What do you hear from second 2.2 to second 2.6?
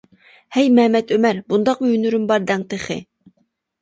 بار